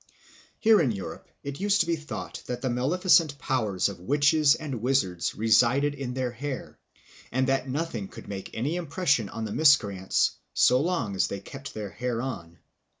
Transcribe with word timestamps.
Here 0.57 0.81
in 0.81 0.89
Europe 0.91 1.29
it 1.43 1.59
used 1.59 1.81
to 1.81 1.85
be 1.85 1.95
thought 1.95 2.41
that 2.47 2.61
the 2.63 2.71
maleficent 2.71 3.37
powers 3.37 3.87
of 3.87 3.99
witches 3.99 4.55
and 4.55 4.81
wizards 4.81 5.35
resided 5.35 5.93
in 5.93 6.15
their 6.15 6.31
hair, 6.31 6.79
and 7.31 7.45
that 7.47 7.69
nothing 7.69 8.07
could 8.07 8.27
make 8.27 8.49
any 8.55 8.77
impression 8.77 9.29
on 9.29 9.45
the 9.45 9.51
miscreants 9.53 10.31
so 10.55 10.81
long 10.81 11.15
as 11.15 11.27
they 11.27 11.39
kept 11.39 11.75
their 11.75 11.91
hair 11.91 12.19
on. 12.19 12.57